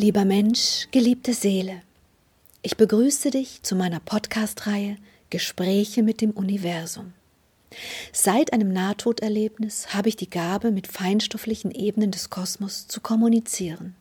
Lieber 0.00 0.24
Mensch, 0.24 0.88
geliebte 0.92 1.34
Seele, 1.34 1.82
ich 2.62 2.78
begrüße 2.78 3.30
dich 3.30 3.62
zu 3.62 3.76
meiner 3.76 4.00
Podcast-Reihe 4.00 4.96
Gespräche 5.28 6.02
mit 6.02 6.22
dem 6.22 6.30
Universum. 6.30 7.12
Seit 8.10 8.54
einem 8.54 8.72
Nahtoderlebnis 8.72 9.92
habe 9.92 10.08
ich 10.08 10.16
die 10.16 10.30
Gabe, 10.30 10.70
mit 10.70 10.86
feinstofflichen 10.86 11.70
Ebenen 11.70 12.12
des 12.12 12.30
Kosmos 12.30 12.86
zu 12.88 13.02
kommunizieren. 13.02 13.94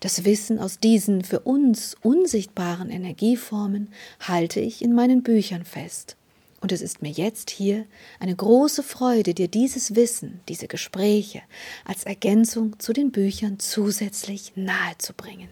Das 0.00 0.26
Wissen 0.26 0.58
aus 0.58 0.80
diesen 0.80 1.24
für 1.24 1.40
uns 1.40 1.96
unsichtbaren 2.02 2.90
Energieformen 2.90 3.88
halte 4.20 4.60
ich 4.60 4.82
in 4.82 4.92
meinen 4.92 5.22
Büchern 5.22 5.64
fest. 5.64 6.14
Und 6.62 6.70
es 6.70 6.80
ist 6.80 7.02
mir 7.02 7.10
jetzt 7.10 7.50
hier 7.50 7.86
eine 8.20 8.36
große 8.36 8.84
Freude, 8.84 9.34
dir 9.34 9.48
dieses 9.48 9.96
Wissen, 9.96 10.40
diese 10.48 10.68
Gespräche 10.68 11.42
als 11.84 12.04
Ergänzung 12.04 12.78
zu 12.78 12.92
den 12.92 13.10
Büchern 13.10 13.58
zusätzlich 13.58 14.52
nahezubringen. 14.54 15.48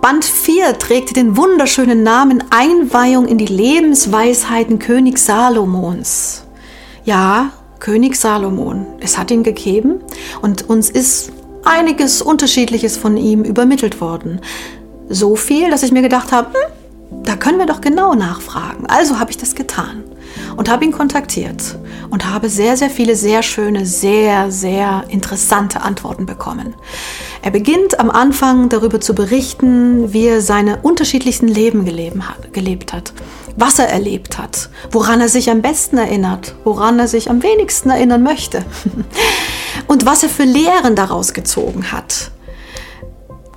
Band 0.00 0.24
4 0.24 0.78
trägt 0.78 1.16
den 1.16 1.36
wunderschönen 1.36 2.02
Namen 2.02 2.42
Einweihung 2.48 3.28
in 3.28 3.36
die 3.36 3.46
Lebensweisheiten 3.46 4.78
König 4.78 5.18
Salomons. 5.18 6.44
Ja, 7.04 7.52
König 7.80 8.16
Salomon. 8.16 8.86
Es 9.00 9.18
hat 9.18 9.30
ihn 9.30 9.42
gegeben 9.42 10.00
und 10.40 10.70
uns 10.70 10.88
ist 10.88 11.32
einiges 11.64 12.22
Unterschiedliches 12.22 12.96
von 12.96 13.18
ihm 13.18 13.44
übermittelt 13.44 14.00
worden. 14.00 14.40
So 15.10 15.36
viel, 15.36 15.70
dass 15.70 15.82
ich 15.82 15.92
mir 15.92 16.02
gedacht 16.02 16.32
habe, 16.32 16.54
hm, 16.54 16.77
da 17.10 17.36
können 17.36 17.58
wir 17.58 17.66
doch 17.66 17.80
genau 17.80 18.14
nachfragen. 18.14 18.86
Also 18.86 19.18
habe 19.18 19.30
ich 19.30 19.36
das 19.36 19.54
getan 19.54 20.04
und 20.56 20.68
habe 20.68 20.84
ihn 20.84 20.92
kontaktiert 20.92 21.78
und 22.10 22.26
habe 22.26 22.48
sehr, 22.48 22.76
sehr 22.76 22.90
viele 22.90 23.16
sehr 23.16 23.42
schöne, 23.42 23.86
sehr, 23.86 24.50
sehr 24.50 25.04
interessante 25.08 25.82
Antworten 25.82 26.26
bekommen. 26.26 26.74
Er 27.42 27.50
beginnt 27.50 28.00
am 28.00 28.10
Anfang 28.10 28.68
darüber 28.68 29.00
zu 29.00 29.14
berichten, 29.14 30.12
wie 30.12 30.26
er 30.26 30.40
seine 30.40 30.78
unterschiedlichsten 30.82 31.48
Leben 31.48 31.84
gelebt 32.52 32.92
hat, 32.92 33.12
was 33.56 33.78
er 33.78 33.88
erlebt 33.88 34.38
hat, 34.38 34.70
woran 34.90 35.20
er 35.20 35.28
sich 35.28 35.50
am 35.50 35.62
besten 35.62 35.98
erinnert, 35.98 36.54
woran 36.64 36.98
er 36.98 37.08
sich 37.08 37.30
am 37.30 37.42
wenigsten 37.42 37.90
erinnern 37.90 38.22
möchte 38.22 38.64
und 39.86 40.06
was 40.06 40.22
er 40.22 40.28
für 40.28 40.44
Lehren 40.44 40.94
daraus 40.94 41.32
gezogen 41.32 41.92
hat. 41.92 42.30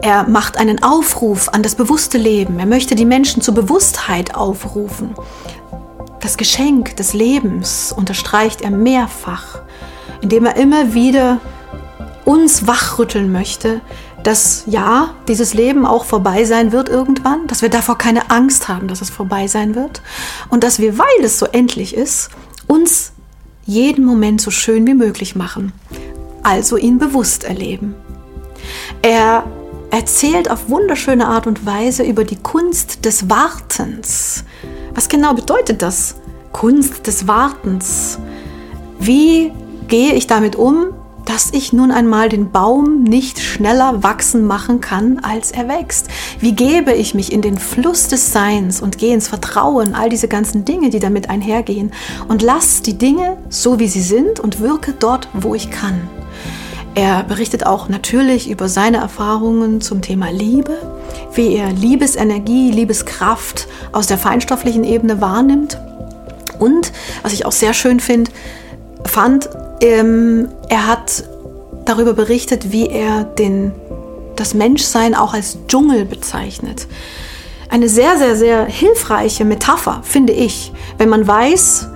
Er 0.01 0.27
macht 0.27 0.57
einen 0.57 0.81
Aufruf 0.81 1.49
an 1.49 1.61
das 1.61 1.75
bewusste 1.75 2.17
Leben. 2.17 2.57
Er 2.59 2.65
möchte 2.65 2.95
die 2.95 3.05
Menschen 3.05 3.41
zur 3.41 3.53
Bewusstheit 3.53 4.33
aufrufen. 4.33 5.13
Das 6.19 6.37
Geschenk 6.37 6.95
des 6.95 7.13
Lebens 7.13 7.93
unterstreicht 7.95 8.61
er 8.61 8.71
mehrfach, 8.71 9.59
indem 10.21 10.45
er 10.45 10.55
immer 10.55 10.93
wieder 10.93 11.39
uns 12.25 12.65
wachrütteln 12.65 13.31
möchte, 13.31 13.81
dass 14.23 14.63
ja, 14.67 15.13
dieses 15.27 15.53
Leben 15.53 15.85
auch 15.85 16.05
vorbei 16.05 16.45
sein 16.45 16.71
wird 16.71 16.89
irgendwann, 16.89 17.47
dass 17.47 17.61
wir 17.61 17.69
davor 17.69 17.97
keine 17.97 18.29
Angst 18.29 18.67
haben, 18.67 18.87
dass 18.87 19.01
es 19.01 19.09
vorbei 19.09 19.47
sein 19.47 19.75
wird 19.75 20.01
und 20.49 20.63
dass 20.63 20.79
wir, 20.79 20.97
weil 20.97 21.23
es 21.23 21.39
so 21.39 21.45
endlich 21.47 21.95
ist, 21.95 22.29
uns 22.67 23.13
jeden 23.65 24.05
Moment 24.05 24.41
so 24.41 24.51
schön 24.51 24.85
wie 24.85 24.93
möglich 24.93 25.35
machen, 25.35 25.73
also 26.43 26.77
ihn 26.77 26.99
bewusst 26.99 27.43
erleben. 27.43 27.95
Er 29.01 29.43
erzählt 29.91 30.49
auf 30.49 30.69
wunderschöne 30.69 31.27
Art 31.27 31.45
und 31.45 31.65
Weise 31.65 32.03
über 32.03 32.23
die 32.23 32.37
Kunst 32.37 33.05
des 33.05 33.29
Wartens. 33.29 34.45
Was 34.95 35.09
genau 35.09 35.33
bedeutet 35.33 35.81
das? 35.81 36.15
Kunst 36.51 37.07
des 37.07 37.27
Wartens. 37.27 38.17
Wie 38.99 39.51
gehe 39.87 40.13
ich 40.13 40.27
damit 40.27 40.55
um, 40.55 40.87
dass 41.25 41.51
ich 41.53 41.71
nun 41.71 41.91
einmal 41.91 42.29
den 42.29 42.51
Baum 42.51 43.03
nicht 43.03 43.39
schneller 43.39 44.03
wachsen 44.03 44.45
machen 44.45 44.81
kann, 44.81 45.19
als 45.19 45.51
er 45.51 45.67
wächst? 45.67 46.07
Wie 46.39 46.53
gebe 46.53 46.93
ich 46.93 47.13
mich 47.13 47.31
in 47.31 47.41
den 47.41 47.57
Fluss 47.57 48.07
des 48.07 48.31
Seins 48.31 48.81
und 48.81 48.97
gehe 48.97 49.13
ins 49.13 49.27
Vertrauen, 49.27 49.93
all 49.93 50.09
diese 50.09 50.27
ganzen 50.27 50.65
Dinge, 50.65 50.89
die 50.89 50.99
damit 50.99 51.29
einhergehen, 51.29 51.91
und 52.27 52.41
lass 52.41 52.81
die 52.81 52.97
Dinge 52.97 53.37
so, 53.49 53.79
wie 53.79 53.87
sie 53.87 54.01
sind 54.01 54.39
und 54.39 54.59
wirke 54.59 54.93
dort, 54.93 55.27
wo 55.33 55.53
ich 55.53 55.69
kann? 55.69 56.09
Er 56.93 57.23
berichtet 57.23 57.65
auch 57.65 57.87
natürlich 57.87 58.49
über 58.49 58.67
seine 58.67 58.97
Erfahrungen 58.97 59.79
zum 59.79 60.01
Thema 60.01 60.29
Liebe, 60.29 60.77
wie 61.33 61.55
er 61.55 61.71
Liebesenergie, 61.71 62.71
Liebeskraft 62.71 63.67
aus 63.93 64.07
der 64.07 64.17
feinstofflichen 64.17 64.83
Ebene 64.83 65.21
wahrnimmt. 65.21 65.79
Und, 66.59 66.91
was 67.23 67.33
ich 67.33 67.45
auch 67.45 67.53
sehr 67.53 67.73
schön 67.73 67.99
find, 67.99 68.29
fand, 69.05 69.49
ähm, 69.81 70.49
er 70.69 70.87
hat 70.87 71.23
darüber 71.85 72.13
berichtet, 72.13 72.71
wie 72.71 72.87
er 72.87 73.23
den, 73.23 73.71
das 74.35 74.53
Menschsein 74.53 75.15
auch 75.15 75.33
als 75.33 75.57
Dschungel 75.67 76.05
bezeichnet. 76.05 76.87
Eine 77.69 77.87
sehr, 77.87 78.17
sehr, 78.17 78.35
sehr 78.35 78.65
hilfreiche 78.65 79.45
Metapher, 79.45 80.01
finde 80.03 80.33
ich, 80.33 80.73
wenn 80.97 81.07
man 81.07 81.25
weiß, 81.25 81.87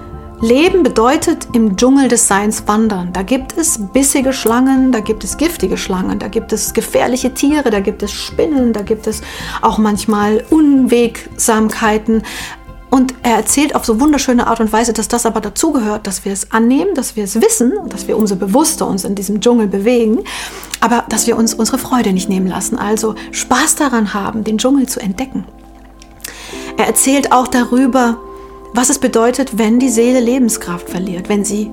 Leben 0.41 0.84
bedeutet 0.84 1.47
im 1.53 1.78
Dschungel 1.78 2.09
des 2.09 2.28
Seins 2.28 2.63
wandern. 2.68 3.13
Da 3.13 3.22
gibt 3.22 3.57
es 3.57 3.79
bissige 3.94 4.34
Schlangen, 4.34 4.91
da 4.91 5.00
gibt 5.00 5.23
es 5.23 5.38
giftige 5.38 5.78
Schlangen, 5.78 6.19
da 6.19 6.28
gibt 6.28 6.51
es 6.51 6.73
gefährliche 6.73 7.34
Tiere, 7.34 7.69
da 7.69 7.79
gibt 7.79 8.03
es 8.03 8.12
Spinnen, 8.12 8.74
da 8.74 8.81
gibt 8.81 9.07
es 9.07 9.22
auch 9.62 9.78
manchmal 9.78 10.44
Unwegsamkeiten. 10.50 12.24
Und 12.90 13.13
er 13.24 13.35
erzählt 13.35 13.75
auf 13.75 13.85
so 13.85 14.00
wunderschöne 14.00 14.47
Art 14.47 14.59
und 14.59 14.72
Weise, 14.72 14.94
dass 14.94 15.07
das 15.07 15.25
aber 15.25 15.41
dazugehört, 15.41 16.06
dass 16.06 16.25
wir 16.25 16.31
es 16.31 16.51
annehmen, 16.51 16.94
dass 16.95 17.16
wir 17.16 17.24
es 17.24 17.41
wissen 17.41 17.74
dass 17.90 18.07
wir 18.07 18.18
umso 18.18 18.35
bewusster 18.35 18.88
uns 18.88 19.03
in 19.03 19.16
diesem 19.16 19.41
Dschungel 19.41 19.68
bewegen, 19.68 20.19
aber 20.81 21.06
dass 21.09 21.28
wir 21.28 21.38
uns 21.38 21.53
unsere 21.53 21.78
Freude 21.78 22.13
nicht 22.13 22.29
nehmen 22.29 22.47
lassen. 22.47 22.78
Also 22.78 23.16
Spaß 23.31 23.75
daran 23.75 24.13
haben, 24.13 24.44
den 24.44 24.57
Dschungel 24.57 24.88
zu 24.88 25.00
entdecken. 25.00 25.45
Er 26.78 26.88
erzählt 26.88 27.31
auch 27.31 27.47
darüber, 27.47 28.18
was 28.75 28.90
es 28.90 29.00
bedeutet, 29.00 29.58
wenn 29.58 29.80
die 29.80 29.90
Seele 29.90 30.19
Lebenskraft 30.19 30.90
verliert, 30.90 31.30
wenn 31.30 31.46
sie 31.46 31.72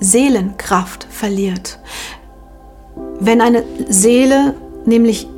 Seelenkraft 0.00 1.06
verliert. 1.10 1.78
Wenn 3.18 3.40
eine 3.40 3.64
Seele 3.88 4.54
nämlich 4.84 5.28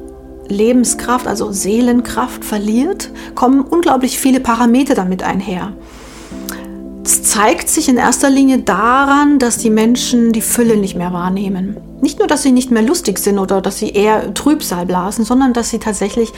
Lebenskraft, 0.49 1.27
also 1.27 1.53
Seelenkraft 1.53 2.45
verliert, 2.45 3.11
kommen 3.35 3.63
unglaublich 3.63 4.19
viele 4.19 4.41
Parameter 4.41 4.95
damit 4.95 5.23
einher. 5.23 5.73
Es 7.05 7.23
zeigt 7.23 7.71
sich 7.71 7.89
in 7.89 7.97
erster 7.97 8.29
Linie 8.29 8.59
daran, 8.59 9.39
dass 9.39 9.57
die 9.57 9.71
Menschen 9.71 10.33
die 10.33 10.43
Fülle 10.43 10.77
nicht 10.77 10.95
mehr 10.95 11.15
wahrnehmen. 11.15 11.79
Nicht 12.03 12.19
nur, 12.19 12.29
dass 12.29 12.43
sie 12.43 12.53
nicht 12.53 12.71
mehr 12.71 12.83
lustig 12.83 13.19
sind 13.19 13.39
oder 13.39 13.63
dass 13.63 13.79
sie 13.79 13.91
eher 13.91 14.35
Trübsal 14.35 14.85
blasen, 14.85 15.25
sondern 15.25 15.55
dass 15.55 15.71
sie 15.71 15.79
tatsächlich 15.79 16.33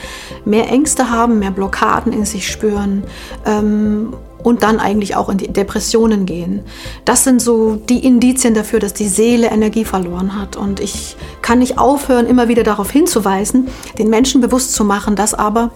mehr 0.45 0.69
Ängste 0.69 1.09
haben, 1.09 1.39
mehr 1.39 1.51
Blockaden 1.51 2.13
in 2.13 2.23
sich 2.23 2.49
spüren 2.49 3.03
ähm, 3.45 4.13
und 4.43 4.63
dann 4.63 4.79
eigentlich 4.79 5.15
auch 5.15 5.29
in 5.29 5.37
die 5.37 5.47
Depressionen 5.47 6.25
gehen. 6.25 6.61
Das 7.05 7.23
sind 7.23 7.41
so 7.41 7.75
die 7.75 8.05
Indizien 8.05 8.53
dafür, 8.53 8.79
dass 8.79 8.93
die 8.93 9.07
Seele 9.07 9.47
Energie 9.47 9.85
verloren 9.85 10.39
hat. 10.39 10.55
Und 10.55 10.79
ich 10.79 11.15
kann 11.41 11.59
nicht 11.59 11.77
aufhören, 11.77 12.27
immer 12.27 12.47
wieder 12.47 12.63
darauf 12.63 12.91
hinzuweisen, 12.91 13.67
den 13.97 14.09
Menschen 14.09 14.41
bewusst 14.41 14.73
zu 14.73 14.83
machen, 14.83 15.15
dass 15.15 15.33
aber 15.33 15.71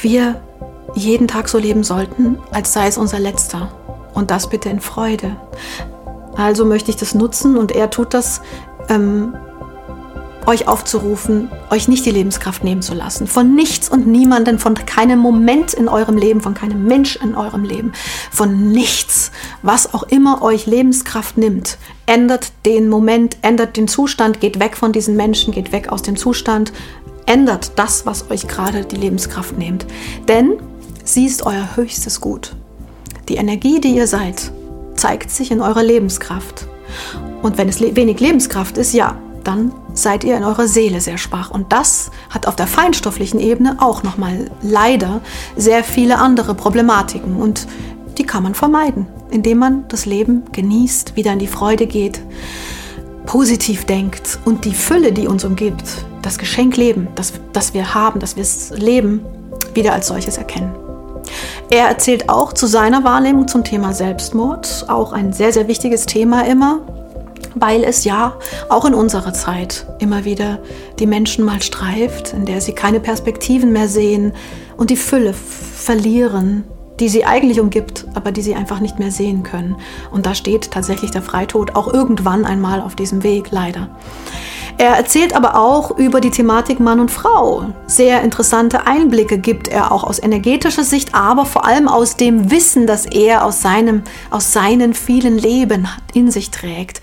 wir 0.00 0.40
jeden 0.94 1.28
Tag 1.28 1.48
so 1.48 1.58
leben 1.58 1.84
sollten, 1.84 2.38
als 2.52 2.72
sei 2.72 2.86
es 2.86 2.98
unser 2.98 3.18
letzter. 3.18 3.68
Und 4.14 4.30
das 4.30 4.48
bitte 4.48 4.68
in 4.68 4.80
Freude. 4.80 5.36
Also 6.36 6.64
möchte 6.64 6.90
ich 6.90 6.96
das 6.96 7.14
nutzen 7.14 7.56
und 7.56 7.72
er 7.72 7.90
tut 7.90 8.14
das 8.14 8.40
ähm, 8.88 9.34
euch 10.46 10.68
aufzurufen, 10.68 11.50
euch 11.70 11.88
nicht 11.88 12.06
die 12.06 12.10
Lebenskraft 12.10 12.64
nehmen 12.64 12.82
zu 12.82 12.94
lassen. 12.94 13.26
Von 13.26 13.54
nichts 13.54 13.88
und 13.88 14.06
niemanden, 14.06 14.58
von 14.58 14.74
keinem 14.74 15.18
Moment 15.18 15.74
in 15.74 15.88
eurem 15.88 16.16
Leben, 16.16 16.40
von 16.40 16.54
keinem 16.54 16.84
Mensch 16.84 17.16
in 17.16 17.34
eurem 17.34 17.64
Leben, 17.64 17.92
von 18.30 18.70
nichts, 18.70 19.32
was 19.62 19.92
auch 19.92 20.04
immer 20.04 20.42
euch 20.42 20.66
Lebenskraft 20.66 21.36
nimmt. 21.36 21.78
Ändert 22.06 22.52
den 22.64 22.88
Moment, 22.88 23.36
ändert 23.42 23.76
den 23.76 23.88
Zustand, 23.88 24.40
geht 24.40 24.60
weg 24.60 24.76
von 24.76 24.92
diesen 24.92 25.16
Menschen, 25.16 25.52
geht 25.52 25.72
weg 25.72 25.90
aus 25.90 26.02
dem 26.02 26.16
Zustand, 26.16 26.72
ändert 27.26 27.72
das, 27.76 28.06
was 28.06 28.30
euch 28.30 28.46
gerade 28.46 28.84
die 28.84 28.96
Lebenskraft 28.96 29.58
nimmt. 29.58 29.86
Denn 30.28 30.54
sie 31.04 31.26
ist 31.26 31.44
euer 31.44 31.76
höchstes 31.76 32.20
Gut. 32.20 32.54
Die 33.28 33.36
Energie, 33.36 33.80
die 33.80 33.96
ihr 33.96 34.06
seid, 34.06 34.52
zeigt 34.94 35.30
sich 35.30 35.50
in 35.50 35.60
eurer 35.60 35.82
Lebenskraft. 35.82 36.68
Und 37.42 37.58
wenn 37.58 37.68
es 37.68 37.80
wenig 37.80 38.20
Lebenskraft 38.20 38.78
ist, 38.78 38.92
ja, 38.94 39.18
dann 39.42 39.72
seid 39.96 40.24
ihr 40.24 40.36
in 40.36 40.44
eurer 40.44 40.68
Seele 40.68 41.00
sehr 41.00 41.18
schwach. 41.18 41.50
Und 41.50 41.72
das 41.72 42.10
hat 42.30 42.46
auf 42.46 42.56
der 42.56 42.66
feinstofflichen 42.66 43.40
Ebene 43.40 43.76
auch 43.80 44.02
nochmal 44.02 44.50
leider 44.62 45.20
sehr 45.56 45.82
viele 45.82 46.18
andere 46.18 46.54
Problematiken. 46.54 47.36
Und 47.36 47.66
die 48.18 48.24
kann 48.24 48.42
man 48.42 48.54
vermeiden, 48.54 49.06
indem 49.30 49.58
man 49.58 49.88
das 49.88 50.06
Leben 50.06 50.44
genießt, 50.52 51.16
wieder 51.16 51.32
in 51.32 51.38
die 51.38 51.46
Freude 51.46 51.86
geht, 51.86 52.20
positiv 53.26 53.84
denkt 53.84 54.38
und 54.44 54.64
die 54.64 54.74
Fülle, 54.74 55.12
die 55.12 55.26
uns 55.26 55.44
umgibt, 55.44 55.84
das 56.22 56.38
Geschenk 56.38 56.76
Leben, 56.76 57.08
das, 57.14 57.32
das 57.52 57.74
wir 57.74 57.94
haben, 57.94 58.20
dass 58.20 58.36
wir 58.36 58.42
es 58.42 58.70
leben, 58.70 59.24
wieder 59.74 59.92
als 59.92 60.06
solches 60.06 60.38
erkennen. 60.38 60.74
Er 61.70 61.88
erzählt 61.88 62.28
auch 62.28 62.52
zu 62.52 62.66
seiner 62.66 63.02
Wahrnehmung 63.04 63.48
zum 63.48 63.64
Thema 63.64 63.92
Selbstmord, 63.92 64.86
auch 64.88 65.12
ein 65.12 65.32
sehr, 65.32 65.52
sehr 65.52 65.66
wichtiges 65.66 66.06
Thema 66.06 66.46
immer, 66.46 66.80
weil 67.56 67.84
es 67.84 68.04
ja 68.04 68.34
auch 68.68 68.84
in 68.84 68.94
unserer 68.94 69.32
Zeit 69.32 69.86
immer 69.98 70.24
wieder 70.24 70.58
die 70.98 71.06
Menschen 71.06 71.44
mal 71.44 71.62
streift, 71.62 72.34
in 72.34 72.44
der 72.44 72.60
sie 72.60 72.72
keine 72.72 73.00
Perspektiven 73.00 73.72
mehr 73.72 73.88
sehen 73.88 74.32
und 74.76 74.90
die 74.90 74.96
Fülle 74.96 75.32
verlieren, 75.32 76.64
die 77.00 77.08
sie 77.08 77.24
eigentlich 77.24 77.58
umgibt, 77.58 78.06
aber 78.14 78.30
die 78.30 78.42
sie 78.42 78.54
einfach 78.54 78.80
nicht 78.80 78.98
mehr 78.98 79.10
sehen 79.10 79.42
können. 79.42 79.76
Und 80.12 80.26
da 80.26 80.34
steht 80.34 80.70
tatsächlich 80.70 81.10
der 81.10 81.22
Freitod 81.22 81.74
auch 81.74 81.92
irgendwann 81.92 82.44
einmal 82.44 82.80
auf 82.80 82.94
diesem 82.94 83.22
Weg, 83.22 83.50
leider. 83.50 83.88
Er 84.78 84.90
erzählt 84.90 85.34
aber 85.34 85.58
auch 85.58 85.96
über 85.96 86.20
die 86.20 86.30
Thematik 86.30 86.80
Mann 86.80 87.00
und 87.00 87.10
Frau. 87.10 87.64
Sehr 87.86 88.20
interessante 88.20 88.86
Einblicke 88.86 89.38
gibt 89.38 89.68
er 89.68 89.90
auch 89.90 90.04
aus 90.04 90.22
energetischer 90.22 90.84
Sicht, 90.84 91.14
aber 91.14 91.46
vor 91.46 91.64
allem 91.64 91.88
aus 91.88 92.16
dem 92.16 92.50
Wissen, 92.50 92.86
das 92.86 93.06
er 93.06 93.46
aus, 93.46 93.62
seinem, 93.62 94.02
aus 94.30 94.52
seinen 94.52 94.92
vielen 94.92 95.38
Leben 95.38 95.88
in 96.12 96.30
sich 96.30 96.50
trägt 96.50 97.00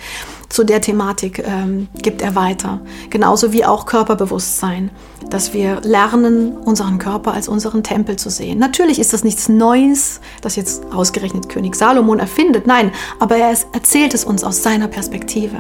zu 0.54 0.64
der 0.64 0.82
Thematik 0.82 1.44
ähm, 1.46 1.88
gibt 2.04 2.22
er 2.22 2.36
weiter. 2.36 2.80
Genauso 3.10 3.54
wie 3.54 3.66
auch 3.66 3.88
Körperbewusstsein, 3.88 4.92
dass 5.32 5.52
wir 5.52 5.82
lernen, 5.82 6.56
unseren 6.56 7.00
Körper 7.00 7.34
als 7.34 7.48
unseren 7.48 7.82
Tempel 7.82 8.18
zu 8.18 8.30
sehen. 8.30 8.60
Natürlich 8.60 9.00
ist 9.00 9.14
das 9.14 9.24
nichts 9.24 9.50
Neues, 9.50 10.22
das 10.42 10.56
jetzt 10.56 10.86
ausgerechnet 10.94 11.50
König 11.50 11.76
Salomon 11.76 12.20
erfindet, 12.20 12.68
nein, 12.68 12.92
aber 13.20 13.38
er 13.38 13.58
erzählt 13.74 14.14
es 14.14 14.26
uns 14.26 14.44
aus 14.44 14.62
seiner 14.62 14.88
Perspektive. 14.88 15.58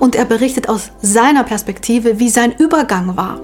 Und 0.00 0.16
er 0.16 0.24
berichtet 0.24 0.68
aus 0.68 0.90
seiner 1.00 1.44
Perspektive, 1.44 2.18
wie 2.18 2.28
sein 2.28 2.52
Übergang 2.58 3.16
war 3.16 3.38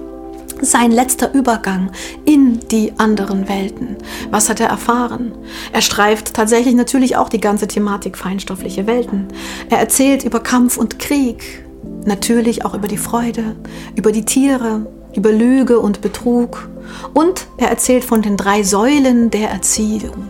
sein 0.61 0.91
letzter 0.91 1.33
Übergang 1.33 1.91
in 2.25 2.59
die 2.69 2.93
anderen 2.97 3.47
Welten. 3.47 3.97
Was 4.31 4.49
hat 4.49 4.59
er 4.59 4.67
erfahren? 4.67 5.33
Er 5.71 5.81
streift 5.81 6.33
tatsächlich 6.33 6.75
natürlich 6.75 7.15
auch 7.15 7.29
die 7.29 7.39
ganze 7.39 7.67
Thematik 7.67 8.17
feinstoffliche 8.17 8.87
Welten. 8.87 9.27
Er 9.69 9.79
erzählt 9.79 10.23
über 10.23 10.39
Kampf 10.39 10.77
und 10.77 10.99
Krieg, 10.99 11.63
natürlich 12.05 12.65
auch 12.65 12.73
über 12.73 12.87
die 12.87 12.97
Freude, 12.97 13.55
über 13.95 14.11
die 14.11 14.25
Tiere, 14.25 14.85
über 15.15 15.31
Lüge 15.31 15.79
und 15.79 16.01
Betrug. 16.01 16.69
Und 17.13 17.47
er 17.57 17.69
erzählt 17.69 18.03
von 18.03 18.21
den 18.21 18.37
drei 18.37 18.63
Säulen 18.63 19.29
der 19.31 19.49
Erziehung. 19.49 20.27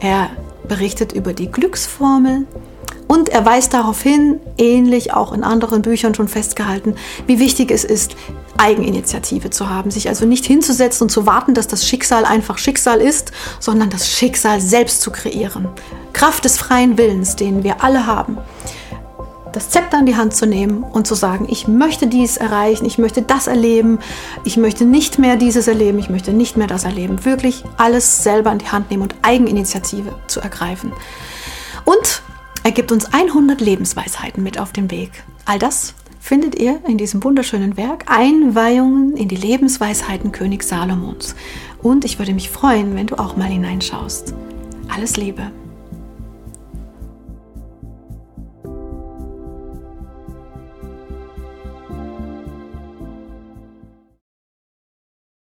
Er 0.00 0.30
berichtet 0.68 1.12
über 1.12 1.32
die 1.32 1.50
Glücksformel, 1.50 2.46
und 3.08 3.28
er 3.28 3.44
weist 3.44 3.72
darauf 3.72 4.02
hin, 4.02 4.40
ähnlich 4.58 5.12
auch 5.12 5.32
in 5.32 5.44
anderen 5.44 5.82
Büchern 5.82 6.14
schon 6.14 6.28
festgehalten, 6.28 6.96
wie 7.26 7.38
wichtig 7.38 7.70
es 7.70 7.84
ist, 7.84 8.16
Eigeninitiative 8.58 9.50
zu 9.50 9.68
haben, 9.68 9.90
sich 9.90 10.08
also 10.08 10.26
nicht 10.26 10.44
hinzusetzen 10.44 11.04
und 11.04 11.10
zu 11.10 11.26
warten, 11.26 11.54
dass 11.54 11.66
das 11.66 11.86
Schicksal 11.86 12.24
einfach 12.24 12.58
Schicksal 12.58 13.00
ist, 13.00 13.32
sondern 13.60 13.90
das 13.90 14.10
Schicksal 14.10 14.60
selbst 14.60 15.00
zu 15.00 15.10
kreieren. 15.10 15.68
Kraft 16.12 16.44
des 16.44 16.58
freien 16.58 16.98
Willens, 16.98 17.36
den 17.36 17.62
wir 17.62 17.84
alle 17.84 18.06
haben. 18.06 18.38
Das 19.52 19.70
Zepter 19.70 19.98
in 19.98 20.06
die 20.06 20.16
Hand 20.16 20.34
zu 20.34 20.46
nehmen 20.46 20.82
und 20.82 21.06
zu 21.06 21.14
sagen, 21.14 21.46
ich 21.48 21.66
möchte 21.66 22.08
dies 22.08 22.36
erreichen, 22.36 22.84
ich 22.84 22.98
möchte 22.98 23.22
das 23.22 23.46
erleben, 23.46 24.00
ich 24.44 24.58
möchte 24.58 24.84
nicht 24.84 25.18
mehr 25.18 25.36
dieses 25.36 25.66
erleben, 25.66 25.98
ich 25.98 26.10
möchte 26.10 26.32
nicht 26.32 26.58
mehr 26.58 26.66
das 26.66 26.84
erleben. 26.84 27.24
Wirklich 27.24 27.64
alles 27.78 28.22
selber 28.22 28.52
in 28.52 28.58
die 28.58 28.68
Hand 28.68 28.90
nehmen 28.90 29.02
und 29.02 29.14
Eigeninitiative 29.22 30.14
zu 30.26 30.40
ergreifen. 30.40 30.92
Und 31.86 32.22
er 32.64 32.72
gibt 32.72 32.92
uns 32.92 33.12
100 33.12 33.60
Lebensweisheiten 33.60 34.42
mit 34.42 34.58
auf 34.58 34.72
den 34.72 34.90
Weg. 34.90 35.24
All 35.44 35.58
das 35.58 35.94
findet 36.26 36.56
ihr 36.56 36.80
in 36.88 36.98
diesem 36.98 37.22
wunderschönen 37.22 37.76
Werk 37.76 38.06
Einweihungen 38.06 39.16
in 39.16 39.28
die 39.28 39.36
Lebensweisheiten 39.36 40.32
König 40.32 40.64
Salomons. 40.64 41.36
Und 41.84 42.04
ich 42.04 42.18
würde 42.18 42.34
mich 42.34 42.50
freuen, 42.50 42.96
wenn 42.96 43.06
du 43.06 43.14
auch 43.16 43.36
mal 43.36 43.44
hineinschaust. 43.44 44.34
Alles 44.88 45.16
Liebe. 45.16 45.52